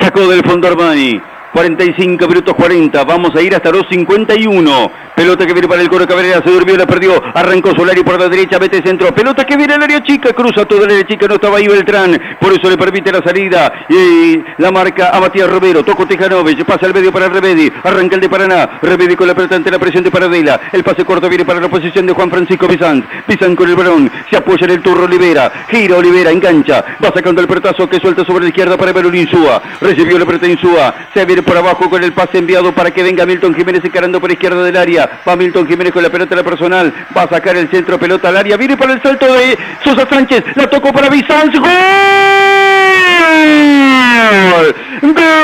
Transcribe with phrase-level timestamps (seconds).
[0.00, 1.20] Sacó del fondo Armani.
[1.52, 3.04] 45 minutos 40.
[3.04, 4.90] Vamos a ir hasta los 51.
[5.16, 6.42] Pelota que viene para el Coro Cabrera.
[6.44, 7.22] Se durmió, la perdió.
[7.34, 8.58] Arrancó Solari por la derecha.
[8.58, 9.14] Mete centro.
[9.14, 10.34] Pelota que viene al área chica.
[10.34, 11.26] Cruza toda la área chica.
[11.26, 12.20] No estaba ahí Beltrán.
[12.38, 13.72] Por eso le permite la salida.
[13.88, 15.82] Y la marca a Matías Romero.
[15.82, 16.66] Toco Tejanovic.
[16.66, 17.72] Pasa al medio para Remedi.
[17.82, 18.78] Arranca el de Paraná.
[18.82, 20.60] Remedi con la pelota ante la presión de Paradela.
[20.70, 23.02] El pase corto viene para la posición de Juan Francisco Bizán.
[23.26, 24.12] Bizán con el balón.
[24.28, 25.50] Se apoya en el turro Olivera.
[25.70, 26.30] Gira Olivera.
[26.30, 26.84] Engancha.
[27.02, 29.62] Va sacando el pelotazo que suelta sobre la izquierda para Emerul Insúa.
[29.80, 30.94] Recibió la pelota Insúa.
[31.14, 34.30] Se viene por abajo con el pase enviado para que venga Milton Jiménez encarando por
[34.30, 35.05] izquierda del área.
[35.26, 36.92] Va Milton Jiménez con la pelota en la personal.
[37.16, 38.56] Va a sacar el centro, pelota al área.
[38.56, 40.44] Viene para el salto de Sosa Sánchez.
[40.54, 41.52] La tocó para Bizanz.
[41.58, 41.70] ¡Gol!
[45.02, 45.35] ¡Gol!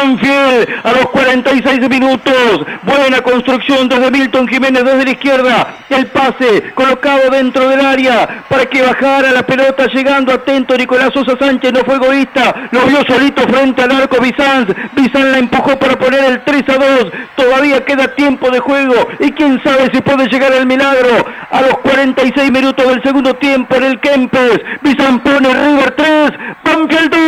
[0.00, 2.66] A los 46 minutos.
[2.84, 5.74] Buena construcción desde Milton Jiménez desde la izquierda.
[5.90, 11.36] El pase colocado dentro del área para que bajara la pelota llegando atento Nicolás Sosa
[11.38, 11.74] Sánchez.
[11.74, 12.68] No fue egoísta.
[12.70, 14.68] Lo vio solito frente al arco Bizanz.
[14.94, 17.12] Bizanz la empujó para poner el 3 a 2.
[17.36, 21.26] Todavía queda tiempo de juego y quién sabe si puede llegar el milagro.
[21.50, 24.60] A los 46 minutos del segundo tiempo en el Kempes.
[24.80, 26.30] Bizanz pone River 3.
[26.64, 27.20] Banfield 2.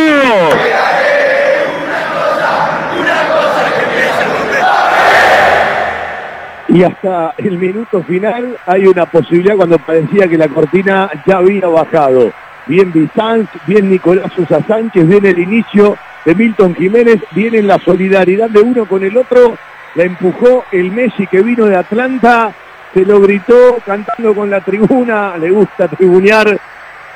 [6.73, 11.67] Y hasta el minuto final hay una posibilidad cuando parecía que la cortina ya había
[11.67, 12.33] bajado.
[12.65, 18.49] Bien Bizanz, bien Nicolás Sosa Sánchez, viene el inicio de Milton Jiménez, viene la solidaridad
[18.49, 19.55] de uno con el otro,
[19.93, 22.51] la empujó el Messi que vino de Atlanta,
[22.91, 26.59] se lo gritó cantando con la tribuna, le gusta tribunear,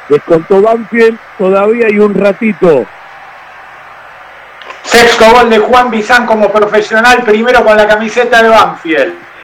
[0.07, 2.85] descontó Banfield, todavía hay un ratito.
[4.83, 9.26] Sexto gol de Juan Bizán como profesional, primero con la camiseta de Banfield.